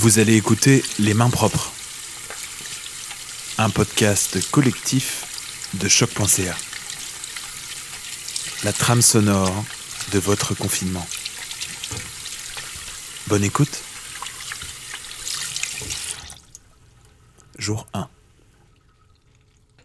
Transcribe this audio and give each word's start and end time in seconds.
Vous 0.00 0.18
allez 0.18 0.34
écouter 0.34 0.82
Les 0.98 1.12
Mains 1.12 1.28
Propres, 1.28 1.72
un 3.58 3.68
podcast 3.68 4.50
collectif 4.50 5.68
de 5.74 5.88
choc.ca. 5.88 6.56
La 8.64 8.72
trame 8.72 9.02
sonore 9.02 9.52
de 10.12 10.18
votre 10.18 10.54
confinement. 10.54 11.06
Bonne 13.26 13.44
écoute. 13.44 13.82
Jour 17.58 17.86
1. 17.92 18.08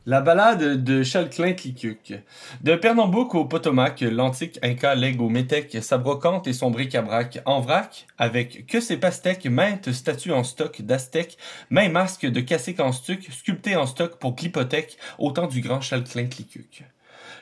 La 0.07 0.21
balade 0.21 0.83
de 0.83 1.01
Chalclin-Clicuc. 1.01 2.13
De 2.61 2.75
Pernambouc 2.75 3.33
au 3.33 3.45
Potomac, 3.45 4.01
l'antique 4.01 4.59
Inca 4.61 4.93
lègue 4.93 5.19
au 5.19 5.29
Métèque 5.29 5.79
sa 5.81 5.97
brocante 5.97 6.45
et 6.45 6.53
son 6.53 6.69
bric-à-brac 6.69 7.39
en 7.47 7.59
vrac, 7.59 8.05
avec 8.19 8.67
que 8.67 8.79
ses 8.79 8.97
pastèques, 8.97 9.47
maintes 9.47 9.91
statues 9.91 10.31
en 10.31 10.43
stock 10.43 10.83
d'Aztèques, 10.83 11.39
mains 11.71 11.89
masques 11.89 12.27
de 12.27 12.39
caciques 12.39 12.81
en 12.81 12.91
stuc, 12.91 13.29
sculptés 13.31 13.75
en 13.75 13.87
stock 13.87 14.19
pour 14.19 14.35
clipothèque, 14.35 14.99
au 15.17 15.31
temps 15.31 15.47
du 15.47 15.61
grand 15.61 15.81
Chalclin-Clicuc 15.81 16.83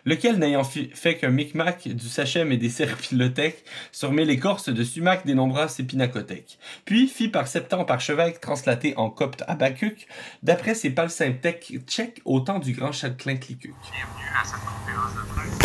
lequel 0.06 0.38
n'ayant 0.38 0.64
fait 0.64 1.18
qu'un 1.18 1.30
micmac 1.30 1.88
du 1.88 2.08
sachem 2.08 2.52
et 2.52 2.58
des 2.58 2.70
serpilothèques, 2.70 3.64
surmet 3.92 4.26
l'écorce 4.26 4.70
de 4.70 4.84
sumac 4.84 5.26
des 5.26 5.34
nombreuses 5.34 5.80
épinacothèques, 5.80 6.58
puis 6.86 7.08
fit 7.08 7.30
par 7.30 7.48
septembre 7.48 7.92
archevêque 7.92 8.40
translaté 8.42 8.94
en 8.98 9.10
copte 9.10 9.44
à 9.48 9.56
Bacuc, 9.56 10.08
d'après 10.42 10.76
ses 10.76 10.90
palsyntèques 10.90 11.74
tchèques 11.88 12.22
au 12.26 12.40
temps 12.40 12.60
du 12.60 12.74
grand 12.74 12.92
châtelain 12.92 13.38
Clicuc. 13.38 13.74
Bienvenue 13.92 14.30
à 14.40 14.46
cette 14.46 14.60
conférence 14.60 15.14
de 15.16 15.22
presse 15.32 15.58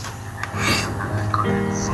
sur 0.00 0.90
la 0.98 1.24
COVID-19. 1.32 1.92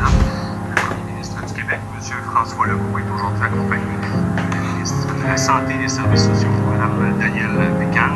Le 0.69 0.75
premier 0.75 1.13
ministre 1.13 1.47
du 1.47 1.53
Québec, 1.55 1.81
M. 1.95 2.01
François 2.31 2.67
Legault, 2.67 2.99
est 2.99 3.11
aujourd'hui 3.15 3.45
accompagné 3.45 3.85
du 4.03 4.59
ministre 4.69 5.07
de 5.15 5.23
la 5.27 5.37
Santé 5.37 5.75
et 5.75 5.79
des 5.79 5.89
Services 5.89 6.25
sociaux, 6.25 6.49
Mme 6.71 7.19
Danielle 7.19 7.59
Pécan, 7.79 8.11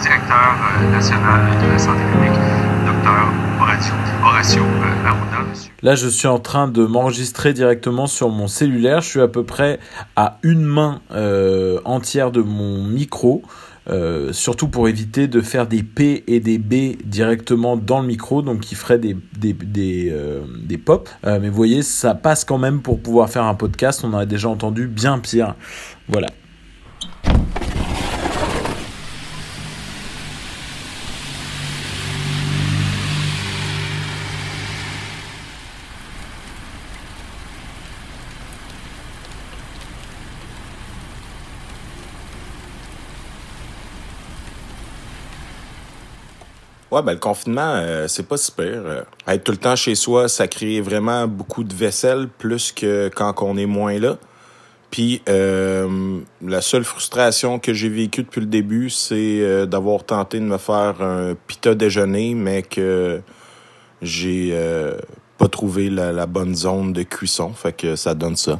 directeur 0.00 0.54
euh, 0.80 0.90
national 0.90 1.58
de 1.60 1.72
la 1.72 1.78
santé 1.78 2.00
publique, 2.12 2.32
Dr 2.86 3.60
Horacio, 3.60 3.94
Horacio 4.24 4.62
euh. 4.62 4.94
Là, 5.82 5.94
je 5.94 6.08
suis 6.08 6.28
en 6.28 6.38
train 6.38 6.68
de 6.68 6.84
m'enregistrer 6.84 7.52
directement 7.52 8.06
sur 8.06 8.28
mon 8.28 8.48
cellulaire. 8.48 9.00
Je 9.00 9.08
suis 9.08 9.20
à 9.20 9.28
peu 9.28 9.44
près 9.44 9.78
à 10.16 10.38
une 10.42 10.62
main 10.62 11.00
euh, 11.12 11.80
entière 11.84 12.30
de 12.30 12.42
mon 12.42 12.82
micro. 12.84 13.42
Surtout 14.30 14.68
pour 14.68 14.88
éviter 14.88 15.26
de 15.26 15.40
faire 15.40 15.66
des 15.66 15.82
P 15.82 16.22
et 16.28 16.38
des 16.38 16.58
B 16.58 16.96
directement 17.04 17.76
dans 17.76 18.00
le 18.00 18.06
micro, 18.06 18.40
donc 18.40 18.60
qui 18.60 18.76
ferait 18.76 19.00
des, 19.00 19.16
des, 19.36 20.78
pop. 20.78 21.08
Mais 21.24 21.48
vous 21.48 21.56
voyez, 21.56 21.82
ça 21.82 22.14
passe 22.14 22.44
quand 22.44 22.58
même 22.58 22.82
pour 22.82 23.00
pouvoir 23.00 23.28
faire 23.28 23.42
un 23.42 23.56
podcast. 23.56 24.04
On 24.04 24.14
a 24.14 24.26
déjà 24.26 24.48
entendu 24.48 24.86
bien 24.86 25.18
pire. 25.18 25.56
Voilà. 26.08 26.28
Ouais, 46.90 47.02
ben 47.02 47.12
le 47.12 47.18
confinement, 47.18 47.74
euh, 47.76 48.08
c'est 48.08 48.26
pas 48.26 48.36
si 48.36 48.50
pire. 48.50 48.82
Euh, 48.84 49.02
être 49.28 49.44
tout 49.44 49.52
le 49.52 49.58
temps 49.58 49.76
chez 49.76 49.94
soi, 49.94 50.28
ça 50.28 50.48
crée 50.48 50.80
vraiment 50.80 51.28
beaucoup 51.28 51.62
de 51.62 51.72
vaisselle, 51.72 52.28
plus 52.28 52.72
que 52.72 53.08
quand 53.14 53.34
on 53.42 53.56
est 53.56 53.66
moins 53.66 53.98
là. 53.98 54.16
Puis 54.90 55.22
euh, 55.28 56.20
la 56.44 56.60
seule 56.60 56.84
frustration 56.84 57.58
que 57.60 57.72
j'ai 57.72 57.88
vécue 57.88 58.24
depuis 58.24 58.40
le 58.40 58.46
début, 58.46 58.90
c'est 58.90 59.40
euh, 59.40 59.66
d'avoir 59.66 60.04
tenté 60.04 60.40
de 60.40 60.44
me 60.44 60.58
faire 60.58 61.00
un 61.00 61.34
pita 61.46 61.74
déjeuner, 61.74 62.34
mais 62.34 62.62
que 62.62 63.22
j'ai 64.02 64.50
euh, 64.52 64.98
pas 65.38 65.46
trouvé 65.46 65.90
la, 65.90 66.26
bonne 66.26 66.56
zone 66.56 66.92
de 66.92 67.04
cuisson. 67.04 67.52
Fait 67.52 67.72
que 67.72 67.94
ça 67.94 68.14
donne 68.14 68.36
ça. 68.36 68.58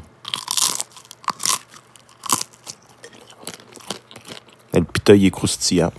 Le 4.73 4.85
pita, 4.85 5.17
il 5.17 5.27
est 5.27 5.31
croustillant. 5.31 5.93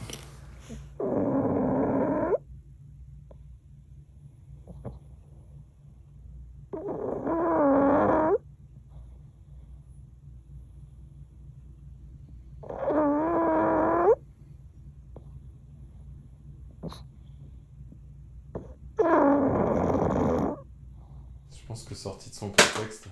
Pense 21.72 21.84
que 21.84 21.96
sorti 21.96 22.30
de 22.30 22.36
son 22.36 22.50
contexte. 22.50 23.06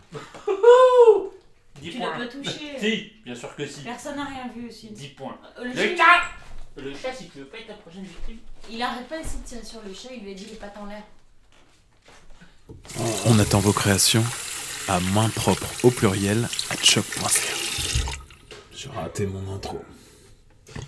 10 1.82 1.92
Tu 1.92 1.98
points. 1.98 2.18
ne 2.18 2.26
peux 2.26 2.30
toucher. 2.30 2.76
Si, 2.80 3.14
bien 3.24 3.34
sûr 3.36 3.56
que 3.56 3.66
si. 3.66 3.84
Personne 3.84 4.18
n'a 4.18 4.26
rien 4.26 4.50
vu 4.54 4.68
aussi. 4.68 4.90
10 4.90 5.08
points. 5.10 5.40
Euh, 5.60 5.64
Le, 5.64 5.70
Le 5.70 5.96
chat, 5.96 6.04
Le 6.76 6.94
chat, 6.94 7.14
si 7.14 7.30
tu 7.30 7.40
veux 7.40 7.46
pas 7.46 7.58
être 7.60 7.70
la 7.70 7.76
prochaine 7.76 8.04
victime. 8.04 8.38
il 8.70 8.82
arrête 8.82 9.08
pas 9.08 9.18
de 9.20 9.26
tirer 9.46 9.64
sur 9.64 9.82
le 9.82 9.94
chat, 9.94 10.10
il 10.14 10.24
lui 10.26 10.32
a 10.32 10.34
dit 10.34 10.44
les 10.46 10.56
pattes 10.56 10.76
en 10.78 10.88
l'air. 10.88 11.04
On 13.28 13.40
attend 13.40 13.60
vos 13.62 13.72
créations 13.72 14.24
à 14.90 15.00
main 15.00 15.30
propre 15.30 15.66
au 15.84 15.90
pluriel 15.90 16.50
à 16.70 16.76
choc.ca. 16.76 18.10
J'ai 18.76 18.90
raté 18.90 19.26
mon 19.26 19.56
intro. 19.56 19.80
Le 20.76 20.82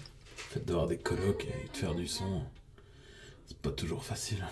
fait 0.50 0.66
d'avoir 0.66 0.88
des 0.88 0.98
colocs 0.98 1.46
et 1.46 1.70
de 1.72 1.78
faire 1.78 1.96
du 1.96 2.08
son, 2.08 2.44
c'est 3.48 3.58
pas 3.60 3.72
toujours 3.72 4.04
facile. 4.04 4.46